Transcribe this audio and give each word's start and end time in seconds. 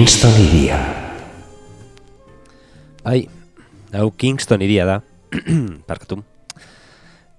Kingston 0.00 0.32
iria. 0.40 0.78
Bai, 3.04 3.28
hau 3.92 4.06
Kingston 4.16 4.62
iria 4.64 4.86
da, 4.88 4.94
parkatu. 5.90 6.22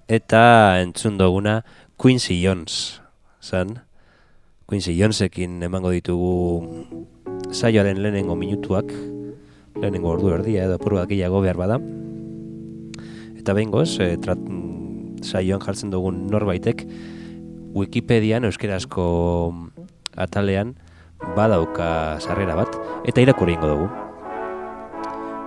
Eta 0.06 0.78
entzun 0.78 1.18
duguna 1.18 1.64
Quincy 1.98 2.38
Jones, 2.38 3.02
zan. 3.42 3.80
Quincy 4.70 4.94
Jonesekin 4.94 5.58
emango 5.66 5.90
ditugu 5.90 6.86
saioaren 7.50 8.04
lehenengo 8.04 8.38
minutuak, 8.38 8.94
lehenengo 9.82 10.14
ordu 10.14 10.30
erdia 10.38 10.70
edo 10.70 10.78
apur 10.78 11.00
bat 11.00 11.10
gehiago 11.10 11.42
behar 11.42 11.58
bada. 11.58 11.80
Eta 13.42 13.58
behin 13.58 13.74
goz, 13.74 13.96
e, 13.98 14.12
trat, 14.22 14.46
saioan 15.26 15.66
jartzen 15.66 15.90
dugun 15.90 16.28
norbaitek, 16.30 16.86
Wikipedian 17.74 18.46
euskerazko 18.46 19.10
atalean 20.14 20.78
badauka 21.36 22.20
sarrera 22.20 22.56
bat, 22.56 22.78
eta 23.06 23.22
irakurri 23.22 23.58
ingo 23.58 23.68
dugu. 23.68 23.90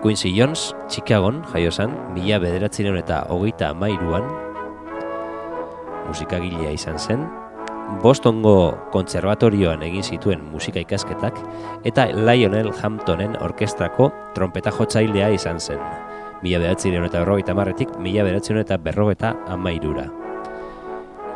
Quincy 0.03 0.35
Jones, 0.37 0.75
Chicagon, 0.89 1.43
jaio 1.53 1.71
zen, 1.73 1.95
mila 2.13 2.39
bederatzireun 2.39 2.99
eta 3.01 3.25
hogeita 3.33 3.71
amairuan, 3.73 4.27
musikagilea 6.09 6.75
izan 6.77 6.99
zen, 6.99 7.25
Bostongo 8.03 8.73
kontserbatorioan 8.95 9.83
egin 9.85 10.03
zituen 10.03 10.41
musika 10.49 10.81
ikasketak 10.81 11.37
eta 11.89 12.07
Lionel 12.17 12.71
Hamptonen 12.73 13.37
orkestrako 13.45 14.09
trompeta 14.35 14.73
jotzailea 14.73 15.29
izan 15.37 15.61
zen. 15.61 15.81
Mila 16.43 16.61
beratzireun 16.63 17.07
eta 17.07 17.21
berrogeita 17.21 17.55
marretik, 17.57 17.93
mila 18.01 18.25
beratzireun 18.25 18.65
eta 18.65 18.79
berrogeita 18.81 19.35
amairura. 19.53 20.09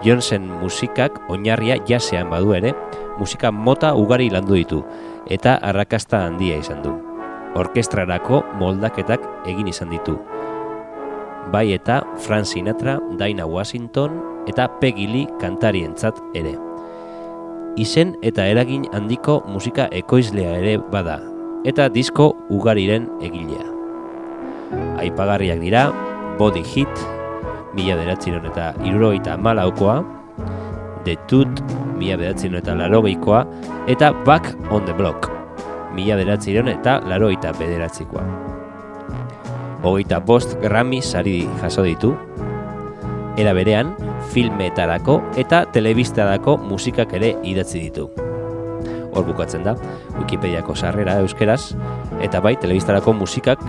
Jonesen 0.04 0.46
musikak 0.60 1.16
oinarria 1.28 1.78
jasean 1.88 2.30
badu 2.30 2.54
ere, 2.56 2.72
musika 3.18 3.50
mota 3.52 3.94
ugari 3.94 4.30
landu 4.30 4.54
ditu 4.54 4.82
eta 5.28 5.58
arrakasta 5.62 6.24
handia 6.26 6.58
izan 6.58 6.82
du. 6.82 6.94
Orkestrarako 7.58 8.42
moldaketak 8.60 9.24
egin 9.50 9.68
izan 9.68 9.90
ditu. 9.90 10.18
Bai 11.52 11.72
eta 11.72 12.02
Frank 12.20 12.44
Sinatra, 12.44 12.98
Dinah 13.18 13.48
Washington 13.48 14.20
eta 14.48 14.68
Peggy 14.80 15.08
Lee 15.08 15.30
kantarientzat 15.40 16.20
ere. 16.36 16.54
Izen 17.78 18.16
eta 18.26 18.44
eragin 18.48 18.84
handiko 18.92 19.40
musika 19.48 19.86
ekoizlea 19.94 20.56
ere 20.58 20.76
bada, 20.92 21.20
eta 21.64 21.88
disko 21.88 22.32
ugariren 22.50 23.06
egilea. 23.24 23.64
Aipagarriak 25.00 25.60
dira, 25.62 25.88
Body 26.38 26.64
Hit, 26.66 27.04
mila 27.76 27.96
beratziron 27.96 28.44
eta 28.50 28.72
irurogeita 28.84 29.36
malaukoa, 29.40 30.02
The 31.08 31.16
Tut, 31.24 31.60
mila 31.96 32.18
beratziron 32.20 32.58
eta 32.58 32.74
larogeikoa, 32.76 33.38
eta 33.88 34.10
Back 34.26 34.50
on 34.68 34.84
the 34.84 34.92
Block, 34.92 35.30
mila 35.96 36.18
beratziron 36.20 36.68
eta 36.68 36.98
larogeita 37.08 37.54
bederatzikoa. 37.56 38.24
Hogeita 39.88 40.18
bost 40.20 40.58
Grammy 40.60 41.00
sari 41.00 41.46
jaso 41.62 41.86
ditu, 41.86 42.12
era 43.40 43.56
berean, 43.56 43.94
filmetarako 44.34 45.16
eta 45.40 45.62
telebistarako 45.72 46.58
musikak 46.68 47.16
ere 47.16 47.38
idatzi 47.40 47.86
ditu. 47.86 48.10
Hor 49.08 49.24
bukatzen 49.24 49.64
da, 49.64 49.78
Wikipediako 50.18 50.76
sarrera 50.76 51.16
euskeraz, 51.22 51.70
eta 52.20 52.44
bai, 52.44 52.58
telebistarako 52.60 53.16
musikak 53.16 53.64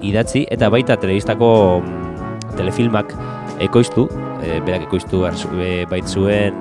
idatzi, 0.00 0.46
eta 0.48 0.72
baita 0.72 0.96
telebistako 0.96 1.50
mm, 1.84 2.54
telefilmak 2.56 3.12
ekoiztu, 3.60 4.08
e, 4.44 4.60
berak 4.64 4.86
ekoiztu 4.88 5.24
e, 5.24 5.84
baitzuen 5.90 6.54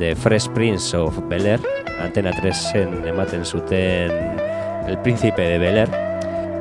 The 0.00 0.14
Fresh 0.16 0.48
Prince 0.56 0.96
of 0.96 1.18
Bel-Air, 1.28 1.60
Antena 2.00 2.32
3 2.32 3.06
ematen 3.12 3.44
zuten 3.44 4.10
El 4.88 4.98
Príncipe 5.04 5.42
de 5.42 5.58
Bel-Air, 5.60 5.90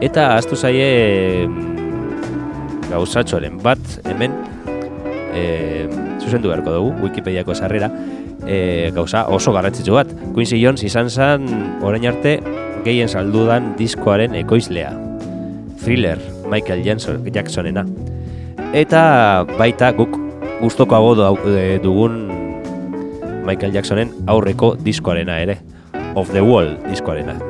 eta 0.04 0.36
astu 0.36 0.60
zaie 0.60 1.48
mm, 1.48 2.90
gauzatxoren 2.92 3.58
bat 3.64 3.80
hemen 4.06 4.36
e, 5.34 5.88
zuzendu 6.20 6.52
beharko 6.52 6.76
dugu, 6.76 6.94
Wikipediako 7.08 7.56
sarrera, 7.56 7.90
e, 8.46 8.92
gauza 8.94 9.26
oso 9.28 9.54
garrantzitsu 9.54 9.96
bat. 9.96 10.12
Quincy 10.34 10.60
Jones 10.62 10.84
izan 10.84 11.10
zen 11.10 11.48
orain 11.86 12.06
arte 12.12 12.40
gehien 12.86 13.10
saldudan 13.10 13.74
diskoaren 13.80 14.36
ekoizlea. 14.40 14.94
Thriller, 15.80 16.20
Michael 16.52 16.84
Jackson, 16.84 17.24
Jacksonena. 17.32 17.86
Eta 18.70 19.48
baita 19.58 19.90
guk 19.98 20.14
gustokoago 20.60 21.16
dugun 21.82 22.20
Michael 23.48 23.74
Jacksonen 23.74 24.14
aurreko 24.30 24.76
diskoarena 24.78 25.40
ere. 25.42 25.58
Of 26.16 26.30
the 26.34 26.46
Wall 26.46 26.76
diskoarena. 26.86 27.49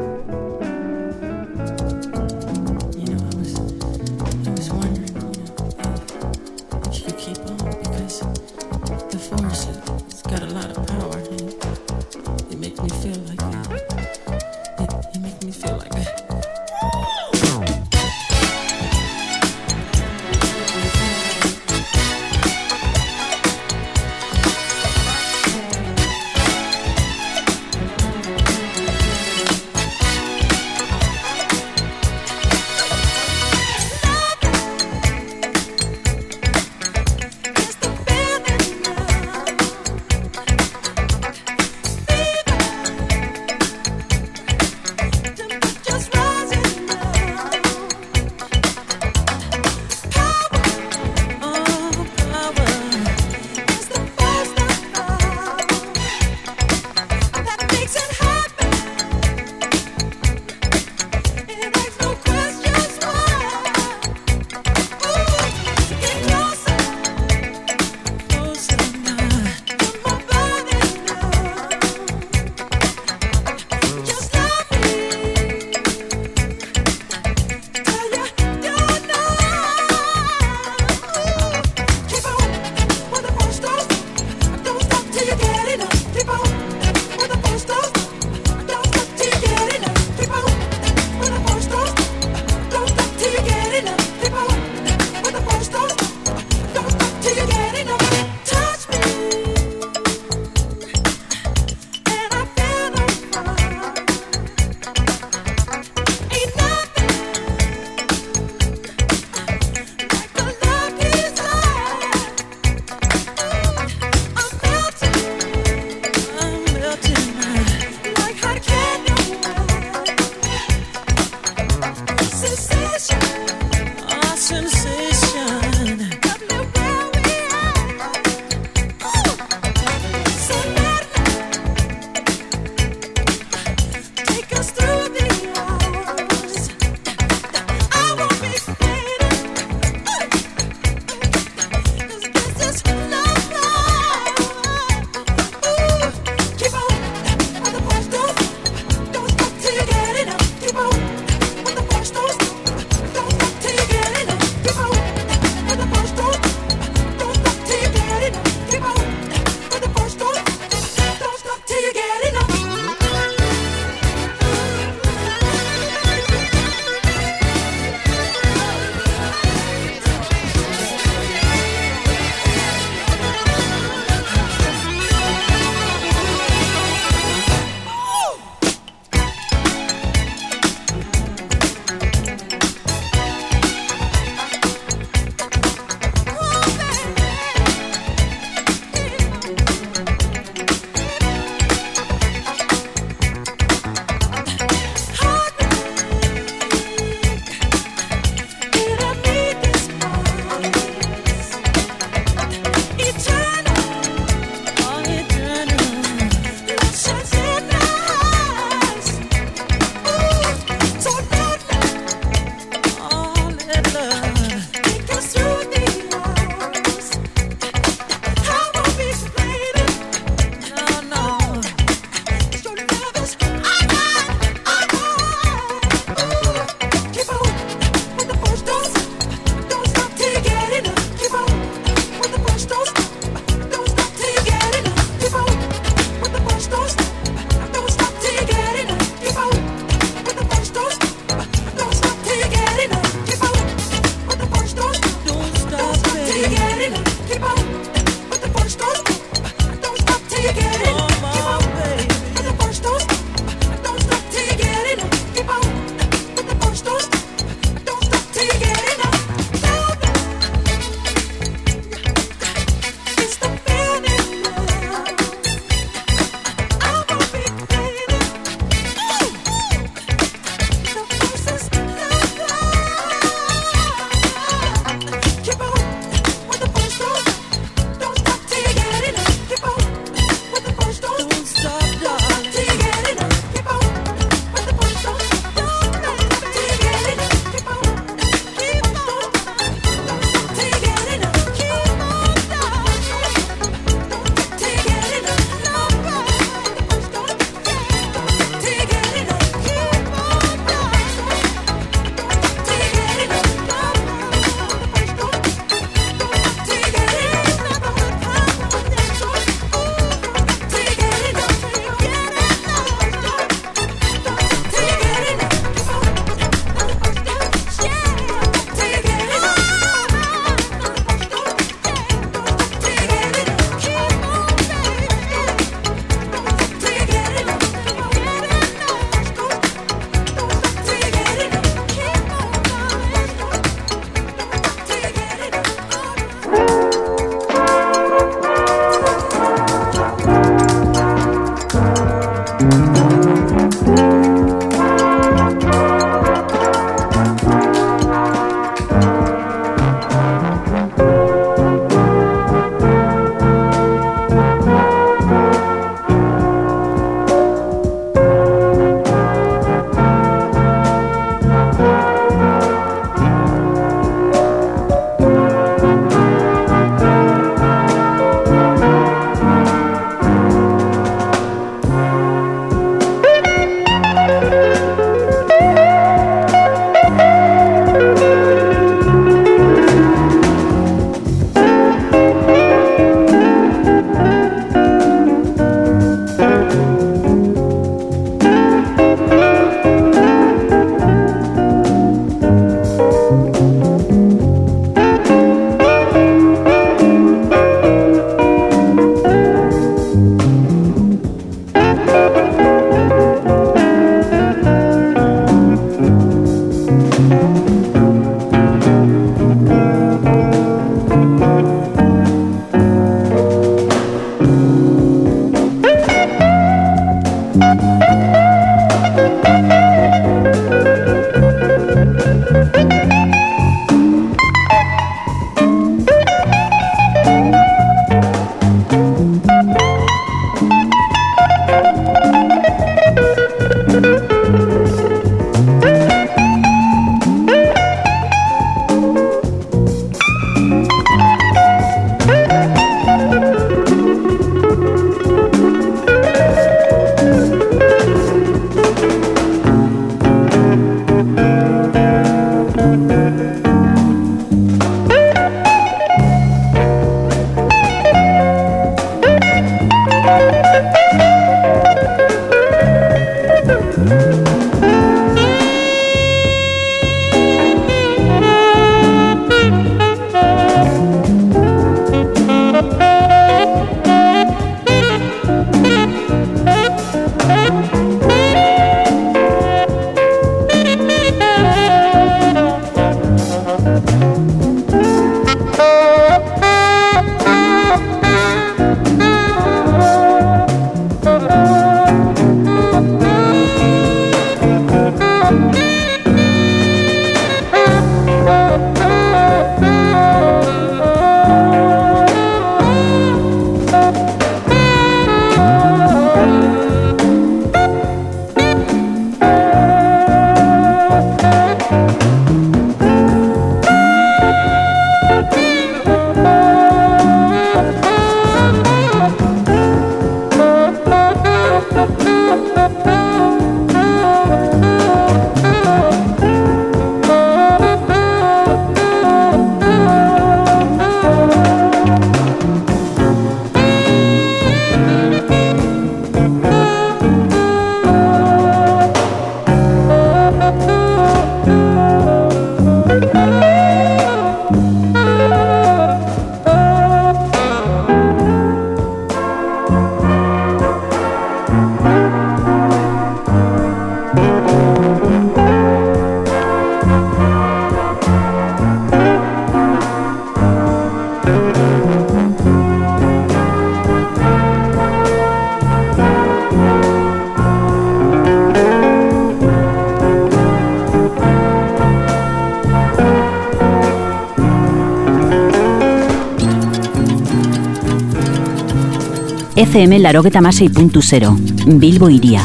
FM 580.00 580.22
larogeta 580.22 580.62
masei 580.62 580.88
puntu 580.88 581.20
zero. 581.22 581.52
Bilbo 582.00 582.30
iria. 582.30 582.64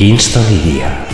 Kingston 0.00 0.48
iria. 0.48 1.09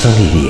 Kingston 0.00 0.24
iria. 0.32 0.49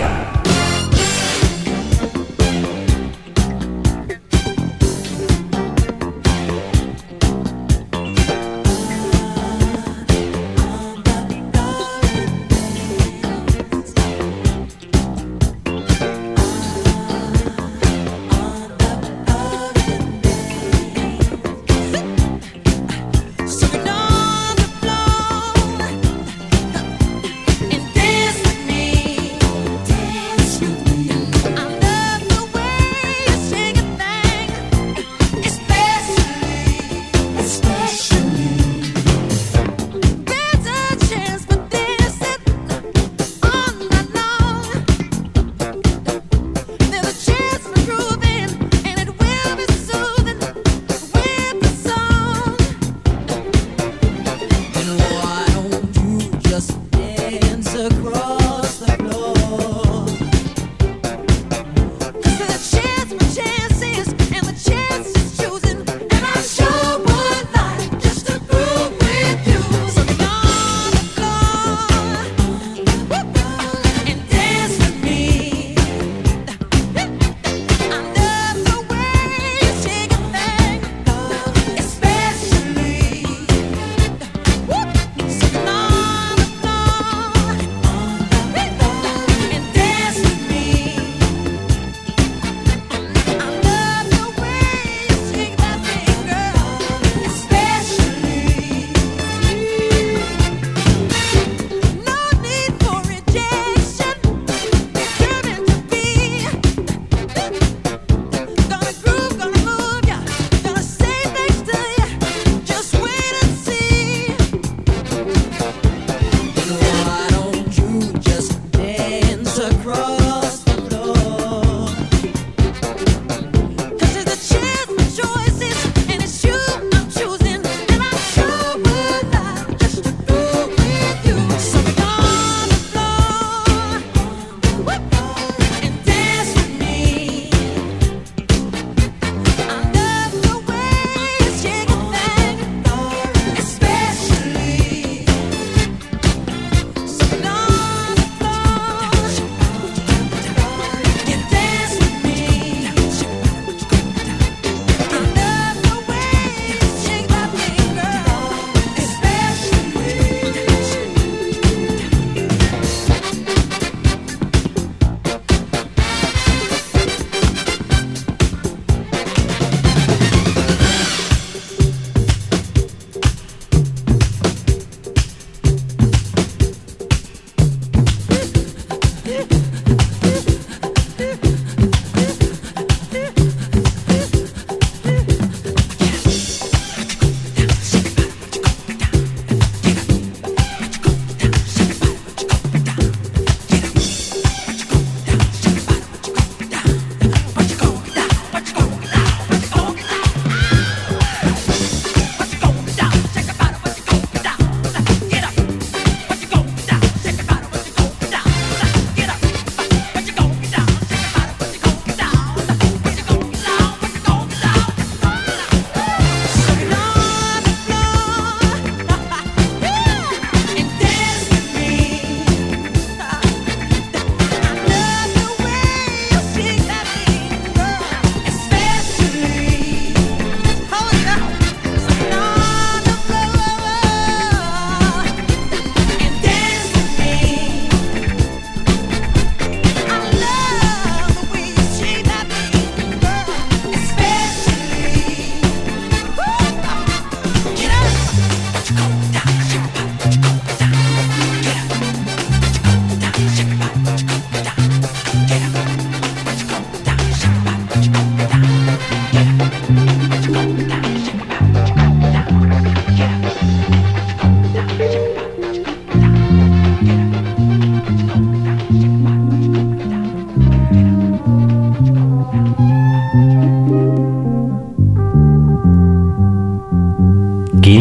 us. 56.60 56.89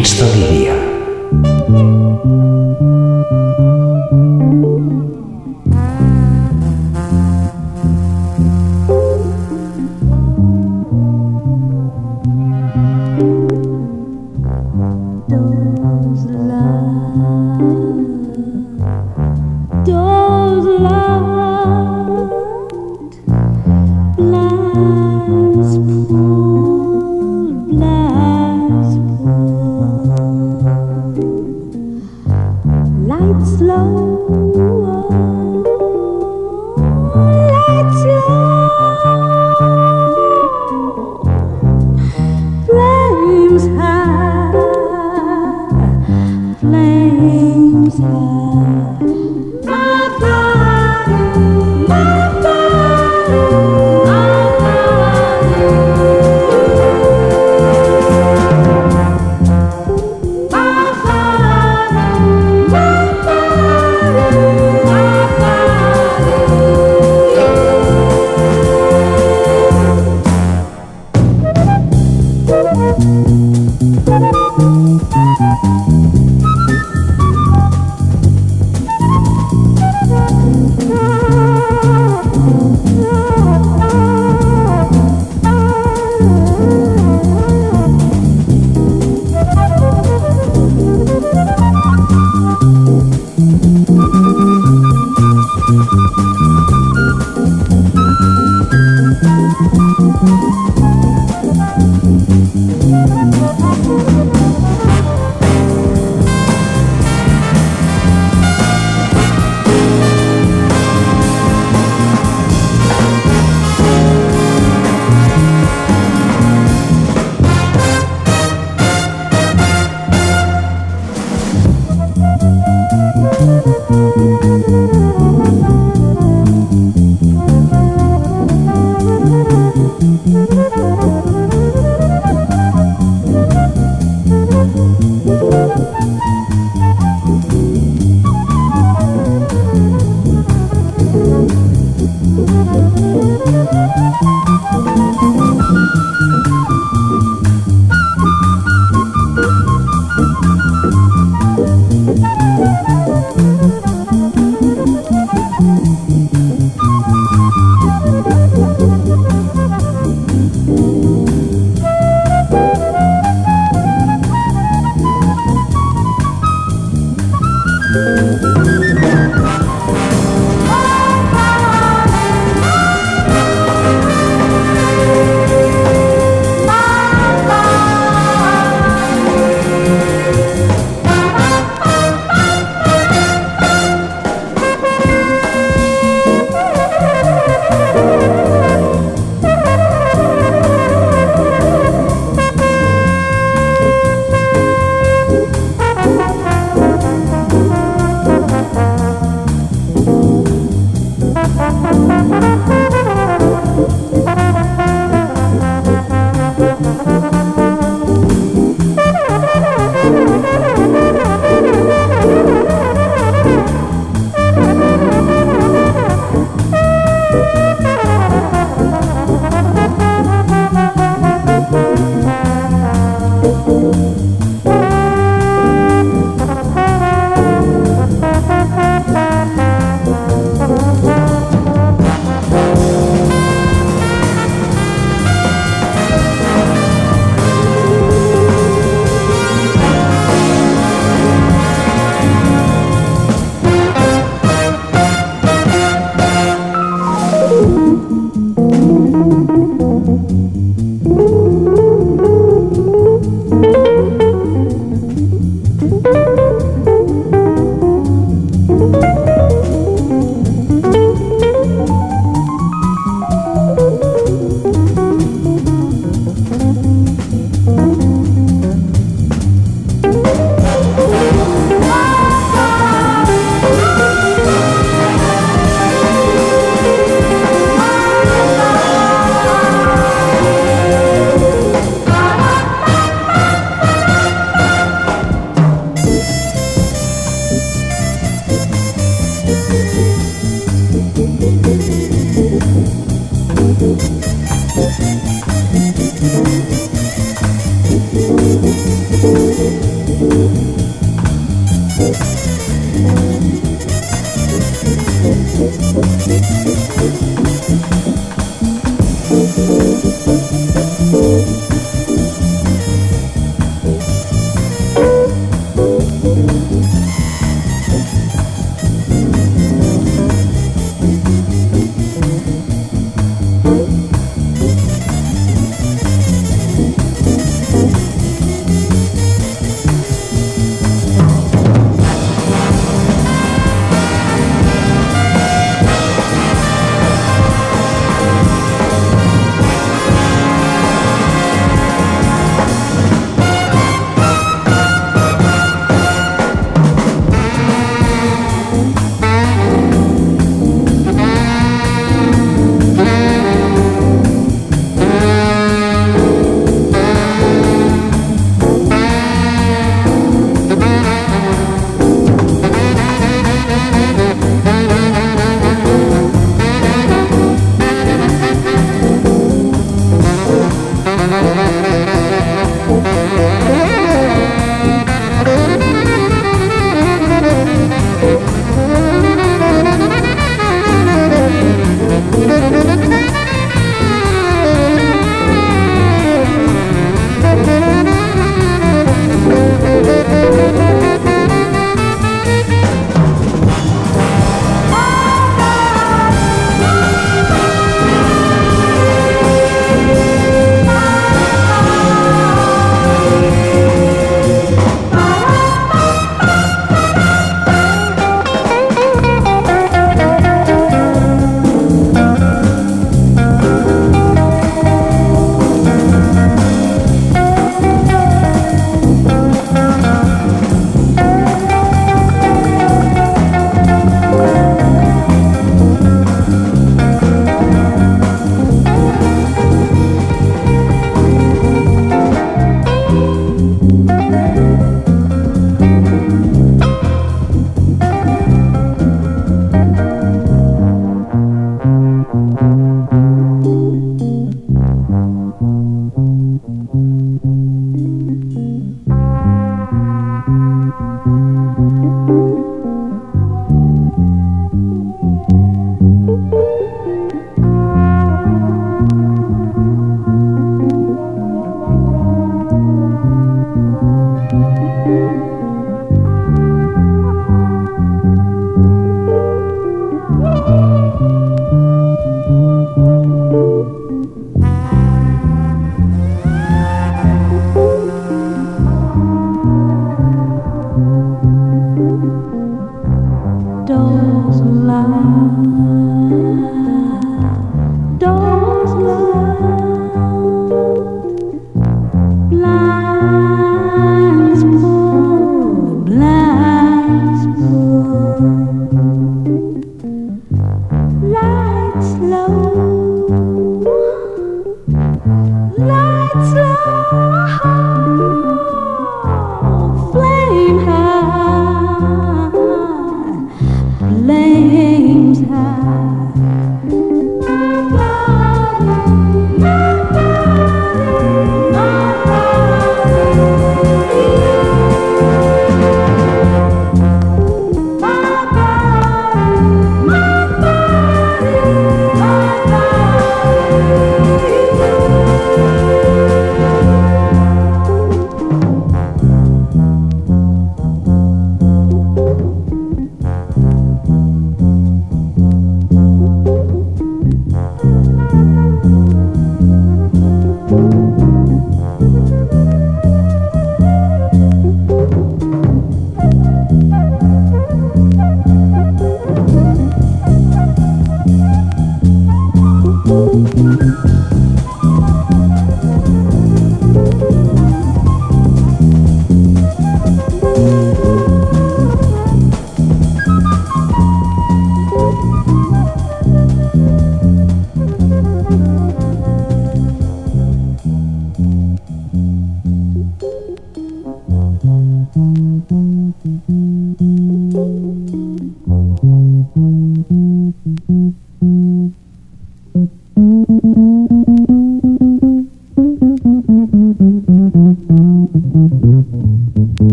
Love 0.00 0.39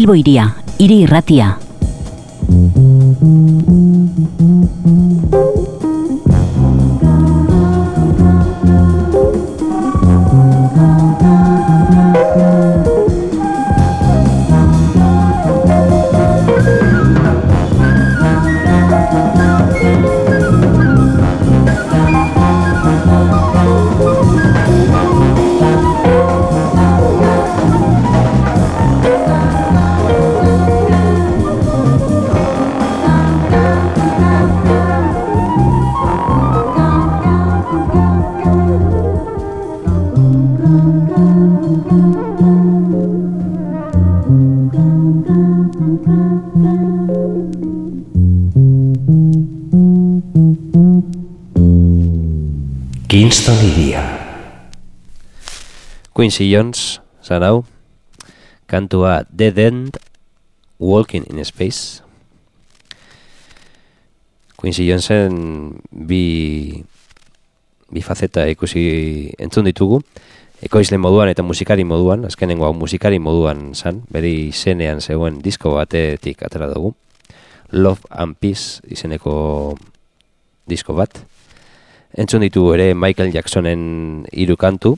Bilbo 0.00 0.14
iria, 0.16 0.46
hiri 0.80 1.02
irratia. 1.04 1.50
Kingston 53.30 53.62
iria. 53.62 54.02
Quincy 56.10 56.50
Jones, 56.50 56.98
zan 57.22 57.46
hau, 57.46 57.62
kantua 58.66 59.22
Dead 59.30 59.54
End, 59.54 60.02
Walking 60.82 61.30
in 61.30 61.38
Space. 61.46 62.02
Quincy 64.58 64.90
Jonesen 64.90 65.78
bi, 65.94 66.82
bi 67.94 68.02
faceta 68.02 68.50
ikusi 68.50 69.30
entzun 69.38 69.70
ditugu, 69.70 70.02
ekoizle 70.58 70.98
moduan 70.98 71.30
eta 71.30 71.46
musikari 71.46 71.86
moduan, 71.86 72.26
azkenengo 72.26 72.66
hau 72.66 72.74
musikari 72.74 73.22
moduan 73.22 73.76
zan, 73.78 74.02
beri 74.10 74.48
izenean 74.50 74.98
zegoen 74.98 75.38
disko 75.38 75.78
batetik 75.78 76.42
atera 76.42 76.66
dugu. 76.74 76.96
Love 77.70 78.10
and 78.10 78.34
Peace 78.42 78.82
izeneko 78.90 79.78
disko 80.66 80.98
bat. 80.98 81.22
Entzun 82.18 82.42
ditu 82.42 82.64
ere 82.74 82.90
Michael 82.98 83.30
Jacksonen 83.30 84.24
hiru 84.34 84.56
kantu, 84.58 84.96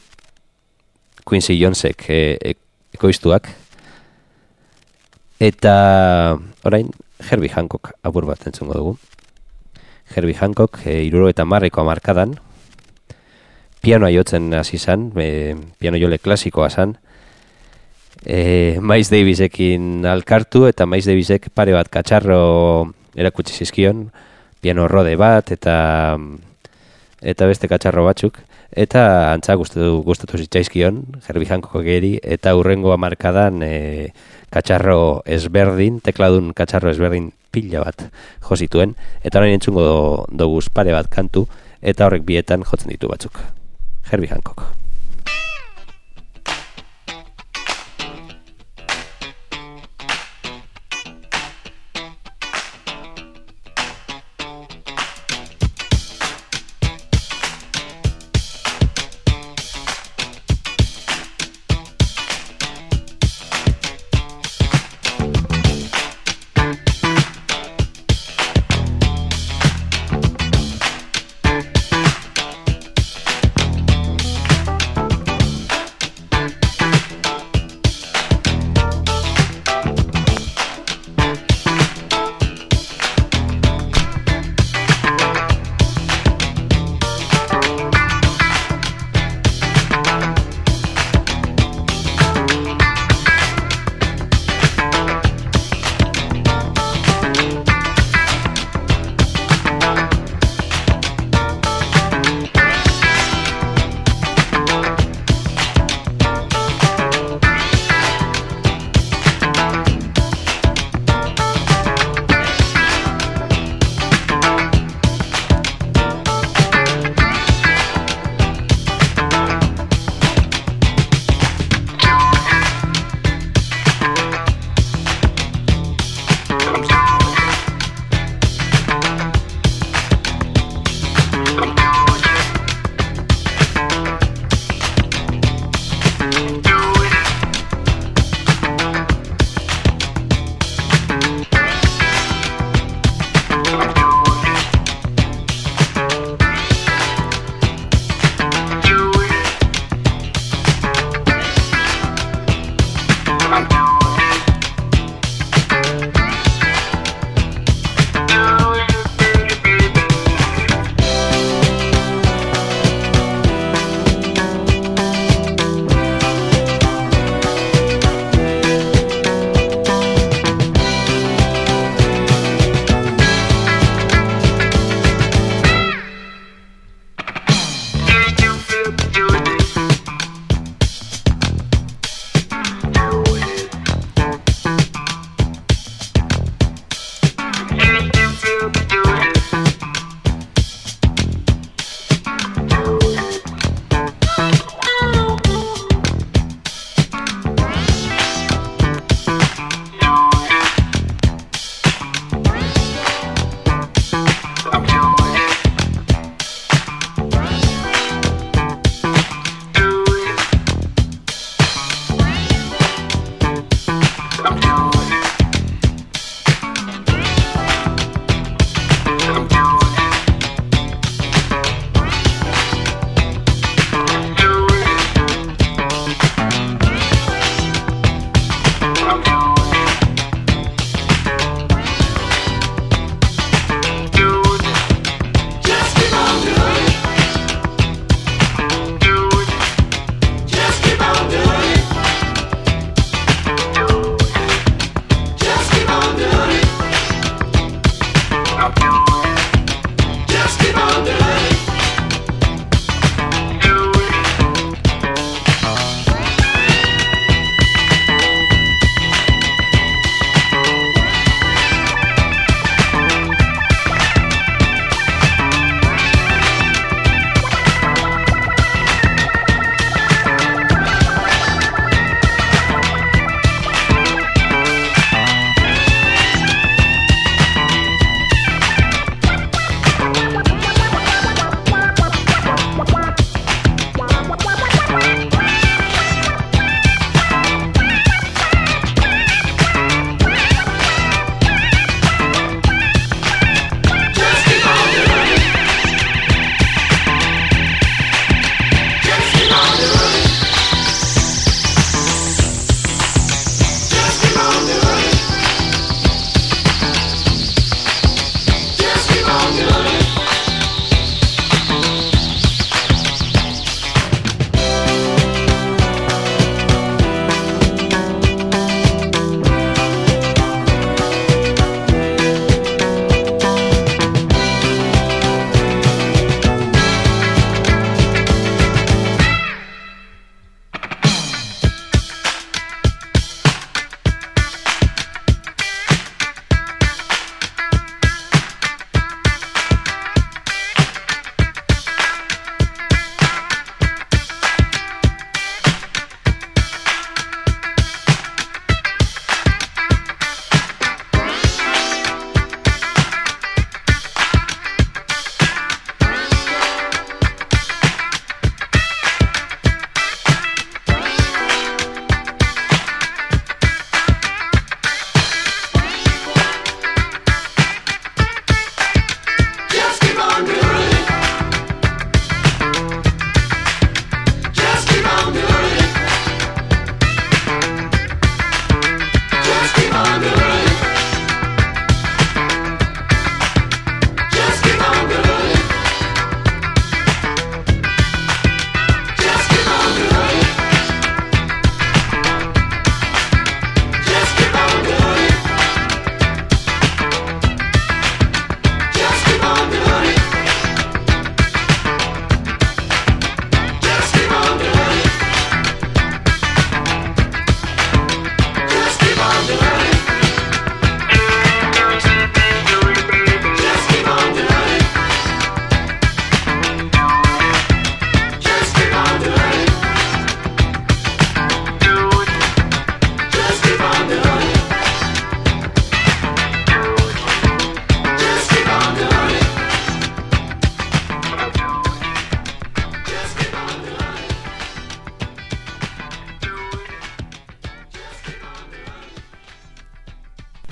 Quincy 1.28 1.58
Jonesek 1.60 2.06
e, 2.08 2.20
e, 2.40 2.54
ekoiztuak, 2.96 3.50
eta 5.36 5.74
orain 6.64 6.88
Herbie 7.20 7.52
Hancock 7.52 7.92
apur 8.02 8.24
bat 8.24 8.46
entzungo 8.48 8.78
dugu. 8.78 8.94
Herbie 10.14 10.38
Hancock 10.40 10.80
e, 10.86 11.02
iruro 11.04 11.28
eta 11.28 11.44
marreko 11.44 11.82
amarkadan, 11.84 12.38
pianoa 13.84 14.08
jotzen 14.14 14.48
hasi 14.56 14.80
zan, 14.80 15.10
e, 15.20 15.52
piano 15.78 16.00
jole 16.00 16.16
klasikoa 16.16 16.70
zan, 16.70 16.96
e, 18.24 18.78
Miles 18.80 19.10
Davisekin 19.12 20.06
alkartu 20.08 20.64
eta 20.70 20.88
Miles 20.88 21.10
Davisek 21.10 21.50
pare 21.52 21.76
bat 21.76 21.92
katxarro 21.92 22.88
erakutsi 23.12 23.52
zizkion, 23.52 24.06
piano 24.64 24.88
rode 24.88 25.12
bat 25.20 25.52
eta 25.52 25.76
eta 27.22 27.46
beste 27.46 27.70
katxarro 27.70 28.04
batzuk, 28.06 28.40
eta 28.74 29.32
antza 29.32 29.54
gustatu, 29.60 30.02
gustatu 30.06 30.40
zitzaizkion, 30.42 31.02
Herbie 31.28 31.48
Hancock 31.48 31.84
geri, 31.86 32.16
eta 32.22 32.54
urrengo 32.58 32.92
amarkadan 32.92 33.62
e, 33.62 34.10
katxarro 34.52 35.22
ezberdin, 35.38 36.00
tekladun 36.04 36.52
katxarro 36.58 36.90
ezberdin 36.92 37.30
pila 37.54 37.86
bat 37.86 38.06
josituen, 38.48 38.96
eta 39.22 39.40
orain 39.40 39.54
entzungo 39.54 40.26
dugu 40.28 40.62
pare 40.74 40.92
bat 40.92 41.10
kantu, 41.10 41.46
eta 41.80 42.06
horrek 42.06 42.26
bietan 42.26 42.66
jotzen 42.66 42.94
ditu 42.94 43.10
batzuk. 43.12 43.42
Herbie 44.10 44.34
Hancock. 44.34 44.81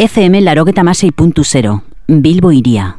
FM 0.01 0.41
larogeta 0.41 0.83
masei.0, 0.83 1.83
Bilbo 2.09 2.53
iría. 2.53 2.97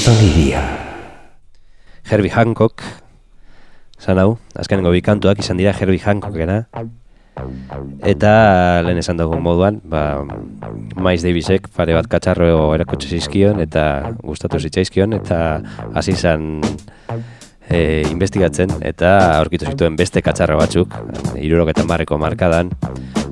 Kingston 0.00 0.24
iria. 0.24 0.60
Herbie 2.08 2.32
Hancock, 2.32 2.80
zan 4.00 4.16
hau, 4.16 4.38
azkenengo 4.56 4.94
bikantuak 4.94 5.42
izan 5.42 5.60
dira 5.60 5.74
Herbie 5.76 6.00
Hancockena. 6.00 6.54
Eta 8.08 8.30
lehen 8.80 9.02
esan 9.02 9.20
dugu 9.20 9.36
moduan, 9.44 9.82
ba, 9.84 10.22
Miles 10.96 11.20
Davisek 11.20 11.68
pare 11.76 11.92
bat 11.98 12.08
katxarro 12.08 12.70
erakutsi 12.78 13.12
zizkion 13.12 13.60
eta 13.60 13.84
gustatu 14.24 14.56
zitzaizkion 14.64 15.18
eta 15.20 15.60
hasi 15.92 16.16
izan 16.16 16.48
e, 17.68 18.00
investigatzen 18.08 18.78
eta 18.80 19.12
aurkitu 19.34 19.68
zituen 19.68 20.00
beste 20.00 20.24
katxarro 20.24 20.56
batzuk, 20.64 20.96
iruroketan 21.36 21.92
barreko 21.92 22.16
markadan, 22.16 22.72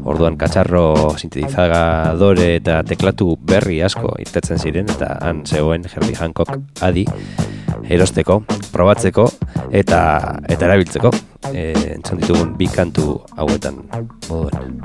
orduan 0.09 0.38
katxarro 0.40 1.12
sintetizagadore 1.18 2.54
eta 2.56 2.80
teklatu 2.88 3.34
berri 3.50 3.82
asko 3.84 4.14
irtetzen 4.22 4.61
ziren 4.61 4.88
eta 4.96 5.14
han 5.20 5.44
zegoen 5.46 5.84
Herbie 5.88 6.16
Hancock 6.16 6.54
adi 6.82 7.04
erosteko, 7.88 8.42
probatzeko 8.72 9.26
eta 9.70 10.00
eta 10.48 10.68
erabiltzeko 10.68 11.12
e, 11.52 11.72
entzun 11.94 12.22
ditugun 12.22 12.54
bi 12.59 12.68
kantu 12.72 13.18
hauetan 13.36 13.82
moduan. 14.28 14.80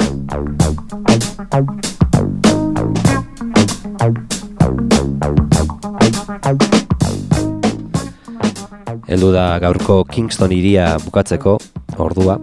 Heldu 9.14 9.32
da 9.36 9.48
gaurko 9.62 10.04
Kingston 10.10 10.52
iria 10.56 10.94
bukatzeko 11.04 11.58
ordua. 12.02 12.40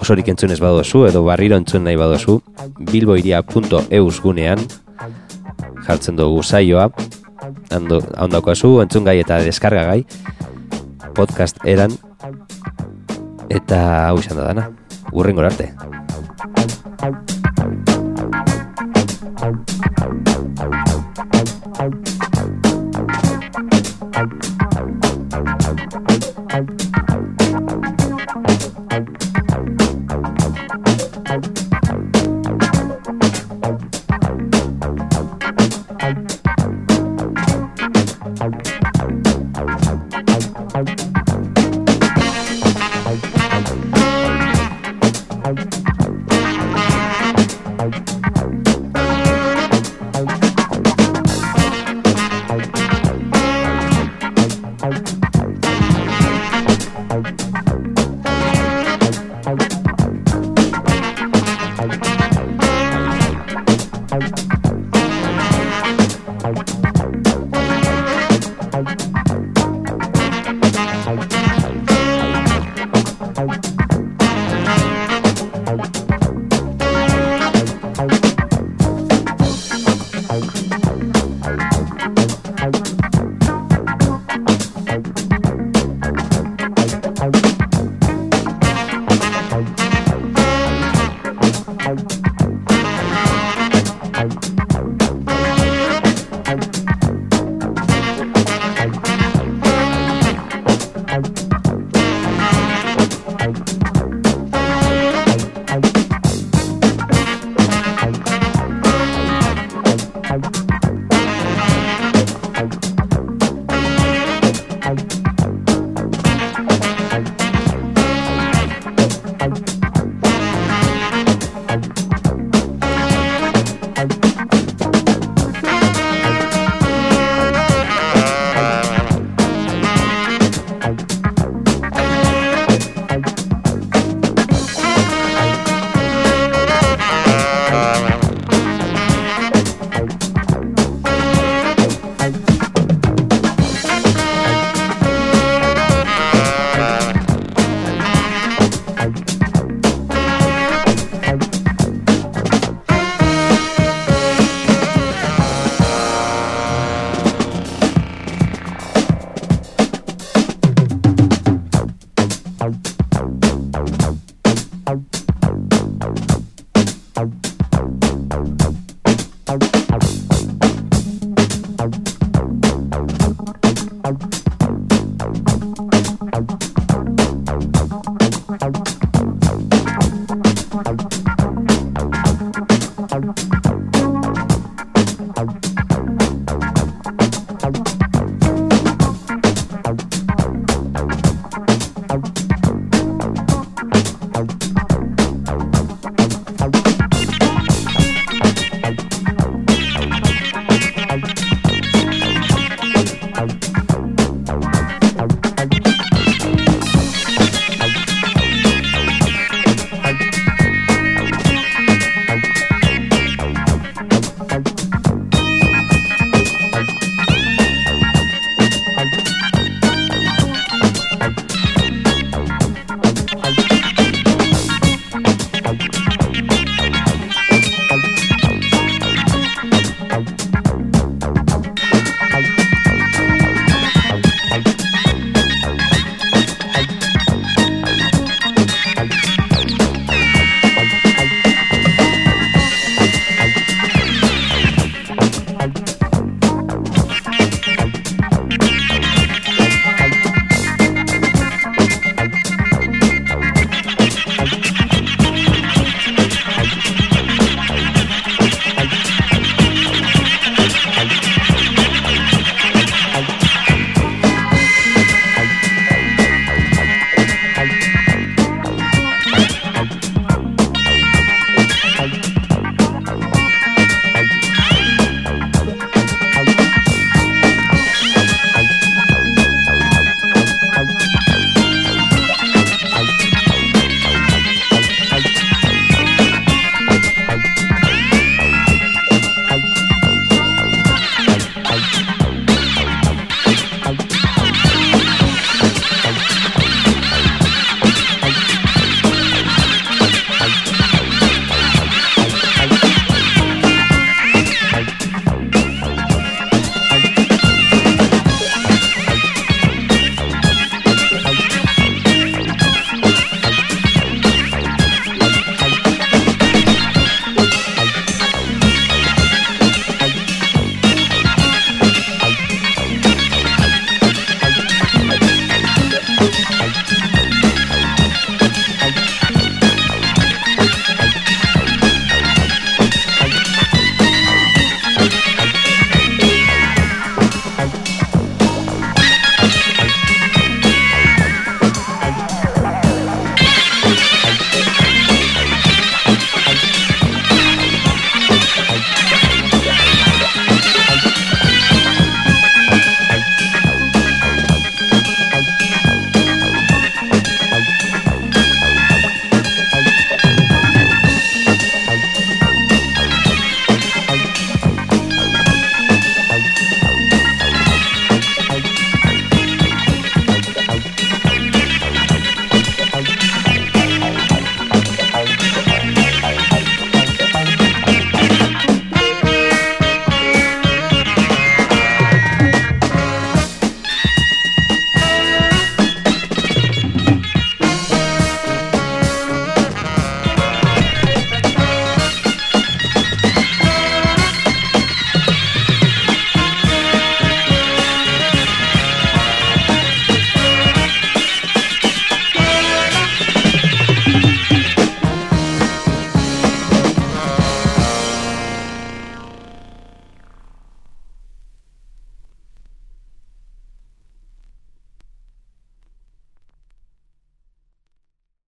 Osorik 0.00 0.28
entzun 0.32 0.52
ez 0.54 0.60
badozu 0.62 1.04
edo 1.08 1.24
barriro 1.26 1.58
entzun 1.60 1.84
nahi 1.84 1.98
badozu, 1.98 2.38
bilboiria.eus 2.92 4.20
gunean 4.22 4.62
jartzen 5.86 6.16
dugu 6.16 6.42
saioa, 6.42 6.88
handaukazu 7.70 8.80
entzun 8.84 9.04
gai 9.08 9.18
eta 9.22 9.40
deskarga 9.44 9.84
gai, 9.90 10.00
podcast 11.16 11.60
eran, 11.64 11.96
eta 13.50 13.80
hau 14.08 14.18
izan 14.22 14.40
da 14.40 14.50
dana, 14.52 14.68
urren 15.12 15.38
arte. 15.50 15.72